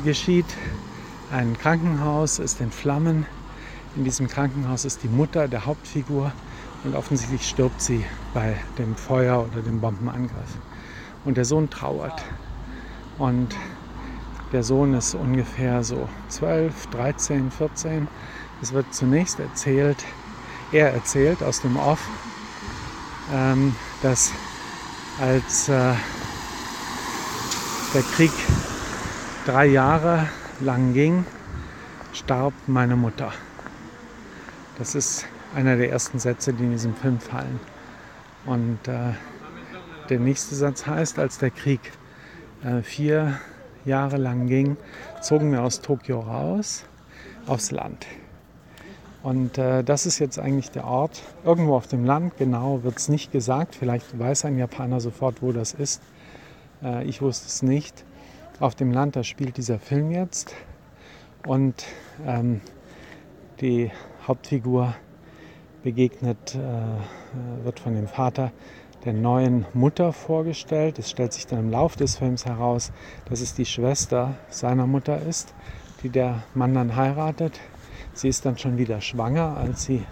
[0.04, 0.58] geschieht.
[1.32, 3.26] Ein Krankenhaus ist in Flammen.
[4.00, 6.32] In diesem Krankenhaus ist die Mutter der Hauptfigur
[6.86, 10.58] und offensichtlich stirbt sie bei dem Feuer oder dem Bombenangriff.
[11.26, 12.24] Und der Sohn trauert.
[13.18, 13.54] Und
[14.54, 18.08] der Sohn ist ungefähr so 12, 13, 14.
[18.62, 19.98] Es wird zunächst erzählt,
[20.72, 22.00] er erzählt aus dem Off,
[23.34, 24.32] ähm, dass
[25.20, 25.94] als äh,
[27.94, 28.32] der Krieg
[29.46, 30.30] drei Jahre
[30.62, 31.26] lang ging,
[32.14, 33.34] starb meine Mutter.
[34.80, 37.60] Das ist einer der ersten Sätze, die in diesem Film fallen.
[38.46, 39.12] Und äh,
[40.08, 41.82] der nächste Satz heißt, als der Krieg
[42.64, 43.38] äh, vier
[43.84, 44.78] Jahre lang ging,
[45.22, 46.86] zogen wir aus Tokio raus
[47.46, 48.08] aufs Land.
[49.22, 53.10] Und äh, das ist jetzt eigentlich der Ort, irgendwo auf dem Land, genau wird es
[53.10, 56.02] nicht gesagt, vielleicht weiß ein Japaner sofort, wo das ist.
[56.82, 58.06] Äh, ich wusste es nicht.
[58.62, 60.56] Auf dem Land, da spielt dieser Film jetzt.
[61.46, 61.84] Und
[62.26, 62.62] ähm,
[63.60, 63.92] die
[64.28, 64.94] Hauptfigur
[65.84, 68.52] begegnet, äh, wird von dem Vater
[69.06, 71.00] der neuen Mutter vorgestellt.
[71.00, 72.92] Es stellt sich dann im Lauf des Films heraus,
[73.30, 75.54] dass es die Schwester seiner Mutter ist,
[76.04, 77.60] die der Mann dann heiratet.
[78.14, 80.04] Sie ist dann schon wieder schwanger, als sie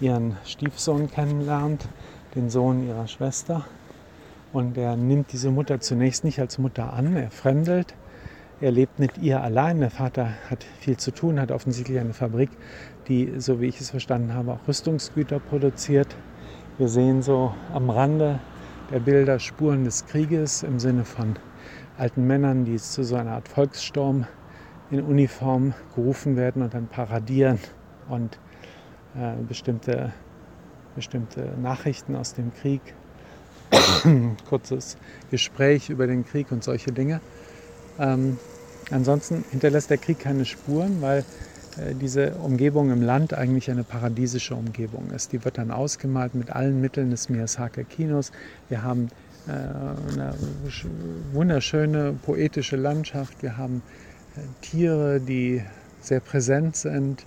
[0.00, 1.88] ihren Stiefsohn kennenlernt,
[2.34, 3.64] den Sohn ihrer Schwester.
[4.52, 7.94] Und er nimmt diese Mutter zunächst nicht als Mutter an, er fremdelt
[8.60, 9.78] er lebt mit ihr allein.
[9.80, 12.50] Der Vater hat viel zu tun, hat offensichtlich eine Fabrik,
[13.08, 16.14] die, so wie ich es verstanden habe, auch Rüstungsgüter produziert.
[16.78, 18.38] Wir sehen so am Rande
[18.90, 21.36] der Bilder Spuren des Krieges im Sinne von
[21.96, 24.26] alten Männern, die zu so einer Art Volkssturm
[24.90, 27.58] in Uniform gerufen werden und dann paradieren
[28.08, 28.38] und
[29.16, 30.12] äh, bestimmte,
[30.94, 32.80] bestimmte Nachrichten aus dem Krieg,
[34.48, 34.96] kurzes
[35.30, 37.20] Gespräch über den Krieg und solche Dinge.
[37.98, 38.38] Ähm,
[38.90, 41.24] ansonsten hinterlässt der Krieg keine Spuren, weil
[42.00, 45.32] diese Umgebung im Land eigentlich eine paradiesische Umgebung ist.
[45.32, 48.32] Die wird dann ausgemalt mit allen Mitteln des Miyazaki Kinos.
[48.68, 49.08] Wir haben
[49.46, 50.34] äh, eine
[51.32, 53.42] wunderschöne poetische Landschaft.
[53.42, 53.82] Wir haben
[54.36, 55.62] äh, Tiere, die
[56.00, 57.26] sehr präsent sind,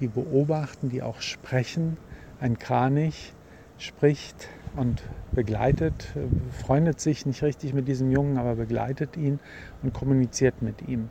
[0.00, 1.96] die beobachten, die auch sprechen.
[2.40, 3.32] Ein Kranich
[3.78, 5.02] spricht und
[5.34, 6.12] begleitet,
[6.64, 9.38] freundet sich nicht richtig mit diesem Jungen, aber begleitet ihn
[9.82, 11.08] und kommuniziert mit ihm.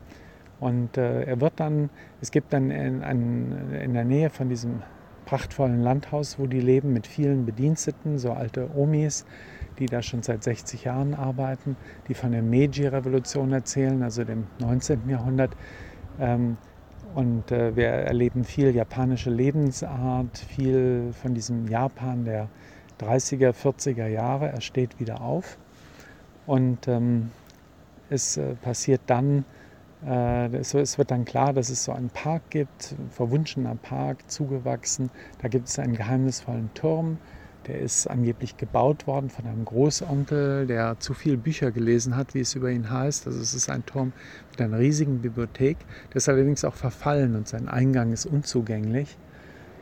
[0.62, 1.89] Und äh, er wird dann,
[2.21, 4.84] es gibt dann in, in, der Nähe von diesem
[5.26, 9.26] prachtvollen Landhaus, wo die leben, mit vielen Bediensteten, so alte Omis,
[9.80, 11.76] die da schon seit 60 Jahren arbeiten,
[12.08, 15.10] die von der Meiji-Revolution erzählen, also dem 19.
[15.10, 15.58] Jahrhundert.
[16.19, 16.58] Ähm,
[17.15, 22.50] und äh, wir erleben viel japanische Lebensart, viel von diesem Japan der
[23.00, 24.50] 30er, 40er Jahre.
[24.50, 25.58] Er steht wieder auf.
[26.45, 27.32] Und ähm,
[28.12, 29.43] es äh, passiert dann,
[30.06, 35.12] es, es, wird dann klar, dass es so einen Park gibt, ein verwunschener Park, zugewachsen.
[35.42, 37.18] Da gibt es einen geheimnisvollen Turm.
[37.68, 42.40] Der ist angeblich gebaut worden von einem Großonkel, der zu viele Bücher gelesen hat, wie
[42.40, 43.28] es über ihn heißt.
[43.28, 44.14] Also es ist ein Turm
[44.50, 45.78] mit einer riesigen Bibliothek.
[46.10, 49.16] Der ist allerdings auch verfallen und sein Eingang ist unzugänglich.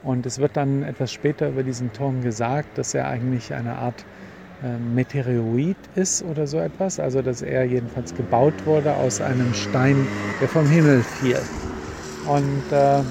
[0.03, 4.01] Und es wird dann etwas später über diesen Turm gesagt, dass er eigentlich eine Art
[4.01, 4.28] äh,
[4.61, 6.99] Meteoroid ist oder so etwas.
[6.99, 10.07] Also dass er jedenfalls gebaut wurde aus einem Stein,
[10.41, 11.39] der vom Himmel fiel.
[12.27, 13.01] Und äh,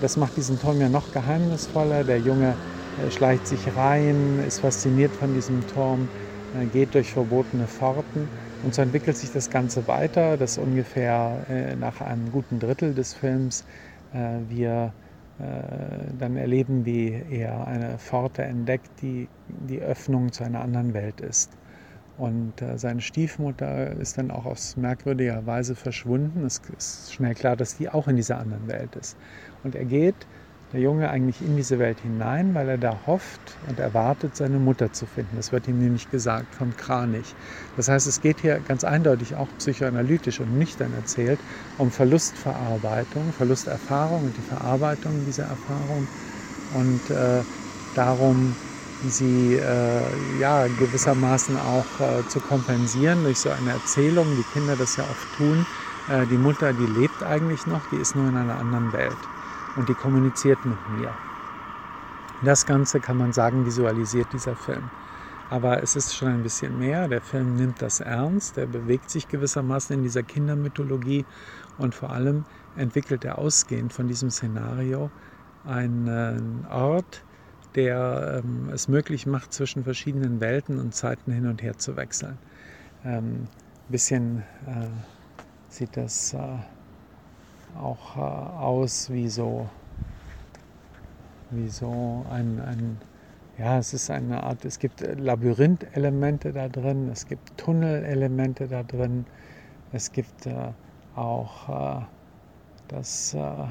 [0.00, 2.04] das macht diesen Turm ja noch geheimnisvoller.
[2.04, 2.54] Der Junge
[2.96, 6.08] äh, schleicht sich rein, ist fasziniert von diesem Turm,
[6.52, 8.28] äh, geht durch verbotene Pforten.
[8.62, 13.14] Und so entwickelt sich das Ganze weiter, dass ungefähr äh, nach einem guten Drittel des
[13.14, 13.64] Films
[14.12, 14.92] äh, wir
[15.38, 21.58] dann erleben, wie er eine Pforte entdeckt, die die Öffnung zu einer anderen Welt ist.
[22.16, 26.44] Und äh, seine Stiefmutter ist dann auch aus merkwürdiger Weise verschwunden.
[26.46, 29.18] Es ist schnell klar, dass die auch in dieser anderen Welt ist.
[29.62, 30.26] Und er geht
[30.76, 34.92] der Junge eigentlich in diese Welt hinein, weil er da hofft und erwartet, seine Mutter
[34.92, 35.36] zu finden.
[35.36, 37.34] Das wird ihm nämlich gesagt vom Kranich.
[37.76, 41.42] Das heißt, es geht hier ganz eindeutig auch psychoanalytisch und nüchtern erzählt
[41.78, 46.10] um Verlustverarbeitung, Verlusterfahrung und die Verarbeitung dieser Erfahrung
[46.68, 47.44] und äh,
[47.94, 48.58] darum,
[49.00, 54.96] sie äh, ja, gewissermaßen auch äh, zu kompensieren durch so eine Erzählung, wie Kinder das
[54.96, 55.66] ja oft tun.
[56.06, 59.30] Äh, die Mutter, die lebt eigentlich noch, die ist nur in einer anderen Welt
[59.76, 61.12] und die kommuniziert mit mir.
[62.44, 64.90] Das Ganze kann man sagen, visualisiert dieser Film.
[65.48, 67.08] Aber es ist schon ein bisschen mehr.
[67.08, 71.24] Der Film nimmt das ernst, er bewegt sich gewissermaßen in dieser Kindermythologie
[71.78, 72.44] und vor allem
[72.76, 75.10] entwickelt er ausgehend von diesem Szenario
[75.64, 77.24] einen Ort,
[77.74, 82.38] der ähm, es möglich macht, zwischen verschiedenen Welten und Zeiten hin und her zu wechseln.
[83.04, 83.44] Ähm,
[83.88, 84.88] ein bisschen äh,
[85.68, 86.58] sieht das äh,
[87.80, 89.68] auch äh, aus wie so,
[91.50, 92.98] wie so ein, ein,
[93.58, 99.26] ja, es ist eine Art, es gibt Labyrinth-Elemente da drin, es gibt Tunnelelemente da drin,
[99.92, 100.72] es gibt äh,
[101.14, 102.04] auch äh,
[102.88, 103.66] das, äh,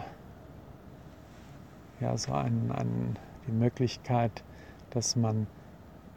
[2.00, 4.44] ja, so ein, ein, die Möglichkeit,
[4.90, 5.48] dass man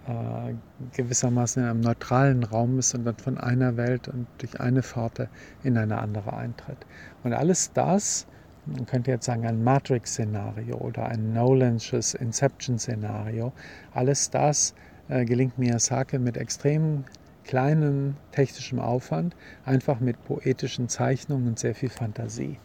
[0.08, 0.54] äh,
[0.96, 5.28] gewissermaßen in einem neutralen Raum ist und dann von einer Welt und durch eine Pforte
[5.62, 6.78] in eine andere eintritt.
[7.24, 8.26] Und alles das,
[8.64, 13.52] man könnte jetzt sagen, ein Matrix-Szenario oder ein Nolansches Inception-Szenario,
[13.92, 14.74] alles das
[15.08, 17.04] äh, gelingt Miyazaki mit extrem
[17.44, 22.58] kleinem technischem Aufwand, einfach mit poetischen Zeichnungen und sehr viel Fantasie.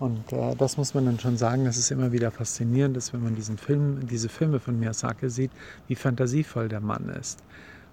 [0.00, 3.22] Und äh, das muss man dann schon sagen, dass es immer wieder faszinierend ist, wenn
[3.22, 5.52] man diesen Film, diese Filme von Miyazaki sieht,
[5.86, 7.44] wie fantasievoll der Mann ist.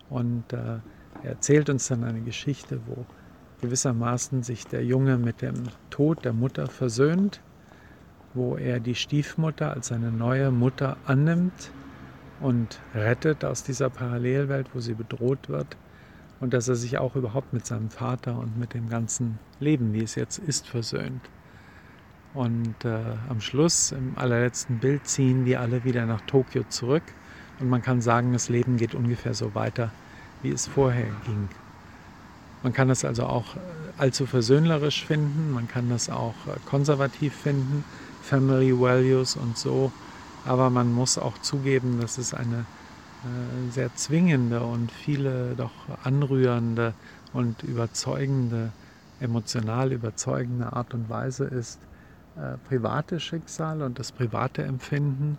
[0.10, 0.80] Und äh,
[1.24, 3.06] er erzählt uns dann eine Geschichte, wo
[3.62, 5.56] gewissermaßen sich der Junge mit dem
[5.89, 7.41] Tod der Mutter versöhnt,
[8.34, 11.72] wo er die Stiefmutter als seine neue Mutter annimmt
[12.39, 15.76] und rettet aus dieser Parallelwelt, wo sie bedroht wird
[16.39, 20.04] und dass er sich auch überhaupt mit seinem Vater und mit dem ganzen Leben, wie
[20.04, 21.30] es jetzt ist, versöhnt.
[22.38, 27.02] Und äh, am Schluss, im allerletzten Bild, ziehen die alle wieder nach Tokio zurück.
[27.60, 29.91] Und man kann sagen, das Leben geht ungefähr so weiter,
[30.43, 31.50] wie es vorher ging.
[32.62, 33.59] Man kann das also auch äh,
[33.97, 37.84] allzu versöhnlerisch finden, man kann das auch äh, konservativ finden,
[38.22, 39.91] Family Values und so.
[40.45, 42.68] Aber man muss auch zugeben, dass es eine
[43.24, 45.72] äh, sehr zwingende und viele doch
[46.03, 46.93] anrührende
[47.34, 48.72] und überzeugende,
[49.20, 51.80] emotional überzeugende Art und Weise ist,
[52.38, 55.38] äh, private Schicksal und das private Empfinden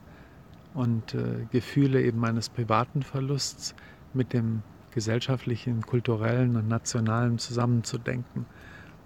[0.74, 3.74] und äh, Gefühle eben eines privaten Verlusts
[4.14, 8.46] mit dem gesellschaftlichen, kulturellen und nationalen zusammenzudenken.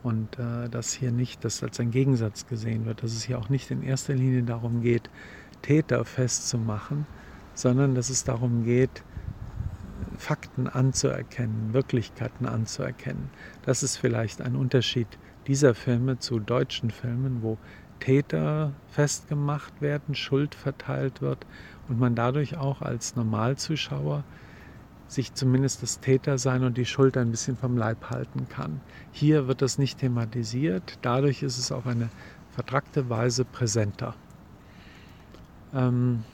[0.03, 3.49] Und äh, dass hier nicht das als ein Gegensatz gesehen wird, dass es hier auch
[3.49, 5.11] nicht in erster Linie darum geht,
[5.61, 7.07] Täter festzumachen,
[7.55, 9.05] sondern dass es darum geht,
[10.19, 13.31] Fakten anzuerkennen, Wirklichkeiten anzuerkennen.
[13.65, 15.07] Das ist vielleicht ein Unterschied
[15.47, 17.59] dieser Filme zu deutschen Filmen, wo
[18.03, 21.47] Täter festgemacht werden, Schuld verteilt wird
[21.89, 24.25] und man dadurch auch als Normalzuschauer
[25.07, 28.81] sich zumindest das Tätersein und die Schuld ein bisschen vom Leib halten kann.
[29.13, 32.09] Hier wird das nicht thematisiert, dadurch ist es auf eine
[32.51, 34.17] vertrackte Weise präsenter.
[35.73, 36.25] Ähm,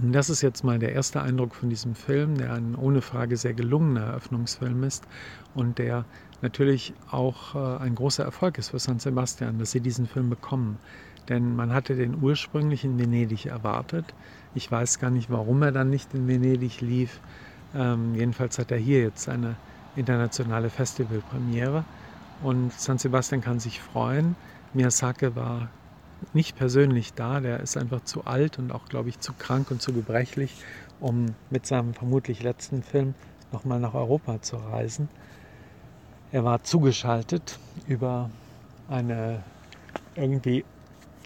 [0.00, 3.54] das ist jetzt mal der erste Eindruck von diesem Film, der ein ohne Frage sehr
[3.54, 5.06] gelungener Eröffnungsfilm ist
[5.54, 6.04] und der
[6.42, 10.78] natürlich auch äh, ein großer Erfolg ist für San Sebastian, dass sie diesen Film bekommen.
[11.28, 14.04] Denn man hatte den ursprünglich in Venedig erwartet.
[14.54, 17.20] Ich weiß gar nicht, warum er dann nicht in Venedig lief.
[17.74, 19.56] Ähm, jedenfalls hat er hier jetzt eine
[19.94, 21.84] internationale Festivalpremiere.
[22.42, 24.34] Und San Sebastian kann sich freuen.
[24.74, 25.70] Miyazaki war
[26.32, 29.82] nicht persönlich da, der ist einfach zu alt und auch, glaube ich, zu krank und
[29.82, 30.54] zu gebrechlich,
[31.00, 33.14] um mit seinem vermutlich letzten Film
[33.52, 35.08] nochmal nach Europa zu reisen.
[36.32, 38.30] Er war zugeschaltet über
[38.88, 39.44] eine
[40.14, 40.64] irgendwie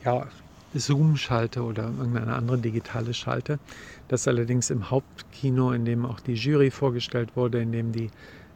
[0.05, 0.27] ja,
[0.75, 3.61] Zoom-Schalte oder irgendeine andere digitale Schalte.
[4.09, 8.11] Das allerdings im Hauptkino, in dem auch die Jury vorgestellt wurde, in dem, die,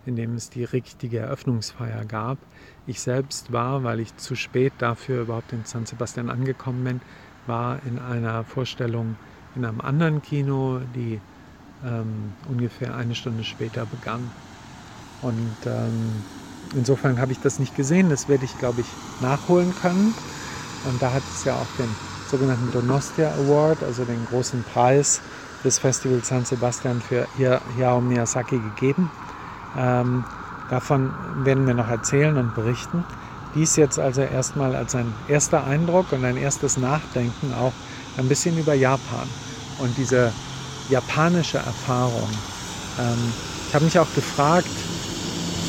[0.07, 2.39] in dem es die richtige Eröffnungsfeier gab.
[2.85, 7.01] Ich selbst war, weil ich zu spät dafür überhaupt in San Sebastian angekommen bin,
[7.47, 9.15] war in einer Vorstellung
[9.55, 11.21] in einem anderen Kino, die
[11.85, 14.33] ähm, ungefähr eine Stunde später begann.
[15.21, 16.25] Und ähm,
[16.75, 18.11] insofern habe ich das nicht gesehen.
[18.11, 18.87] Das werde ich, glaube ich,
[19.21, 20.15] nachholen können.
[20.85, 21.89] Und da hat es ja auch den
[22.31, 25.21] sogenannten Donostia Award, also den großen Preis
[25.65, 29.11] des Festivals San Sebastian für Hayao Miyazaki gegeben.
[29.77, 30.25] Ähm,
[30.71, 31.11] davon
[31.45, 33.05] werden wir noch erzählen und berichten.
[33.55, 37.73] Dies jetzt also erstmal als ein erster Eindruck und ein erstes Nachdenken auch
[38.17, 39.29] ein bisschen über Japan
[39.79, 40.33] und diese
[40.89, 42.29] japanische Erfahrung.
[42.99, 43.33] Ähm,
[43.69, 44.69] ich habe mich auch gefragt,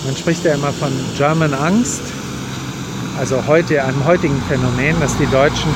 [0.05, 2.01] man spricht ja immer von German Angst,
[3.19, 5.71] also heute einem heutigen Phänomen, dass die Deutschen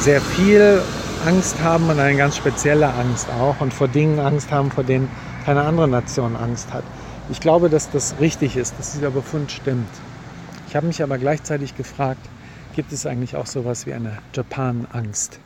[0.00, 0.82] sehr viel
[1.24, 5.08] Angst haben und eine ganz spezielle Angst auch und vor Dingen Angst haben, vor denen
[5.44, 6.84] keine andere Nation Angst hat.
[7.30, 9.88] Ich glaube, dass das richtig ist, dass dieser Befund stimmt.
[10.68, 12.20] Ich habe mich aber gleichzeitig gefragt,
[12.74, 15.40] gibt es eigentlich auch sowas wie eine Japan-Angst,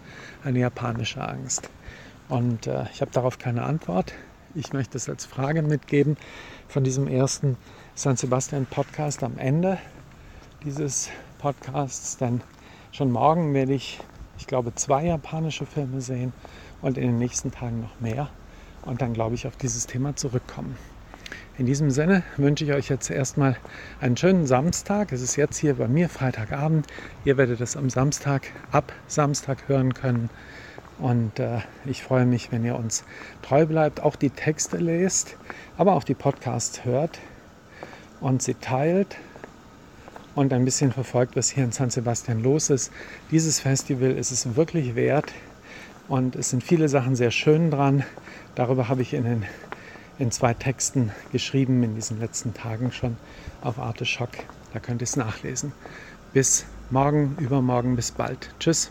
[0.44, 1.70] eine japanische Angst?
[2.28, 4.12] Und äh, ich habe darauf keine Antwort.
[4.54, 6.16] Ich möchte es als Frage mitgeben
[6.68, 7.56] von diesem ersten
[7.94, 9.76] San Sebastian Podcast am Ende
[10.64, 12.40] dieses Podcasts, denn
[12.92, 14.00] schon morgen werde ich,
[14.38, 16.32] ich glaube, zwei japanische Filme sehen
[16.80, 18.30] und in den nächsten Tagen noch mehr
[18.82, 20.76] und dann, glaube ich, auf dieses Thema zurückkommen.
[21.58, 23.56] In diesem Sinne wünsche ich euch jetzt erstmal
[24.00, 25.12] einen schönen Samstag.
[25.12, 26.86] Es ist jetzt hier bei mir Freitagabend.
[27.24, 30.30] Ihr werdet es am Samstag, ab Samstag hören können.
[30.98, 33.04] Und äh, ich freue mich, wenn ihr uns
[33.42, 35.36] treu bleibt, auch die Texte lest,
[35.76, 37.18] aber auch die Podcasts hört
[38.20, 39.16] und sie teilt
[40.34, 42.92] und ein bisschen verfolgt, was hier in San Sebastian los ist.
[43.30, 45.32] Dieses Festival ist es wirklich wert
[46.08, 48.04] und es sind viele Sachen sehr schön dran.
[48.54, 49.44] Darüber habe ich in, den,
[50.18, 53.16] in zwei Texten geschrieben in diesen letzten Tagen schon
[53.62, 54.30] auf Arte Schock.
[54.72, 55.72] Da könnt ihr es nachlesen.
[56.32, 58.50] Bis morgen, übermorgen, bis bald.
[58.60, 58.90] Tschüss.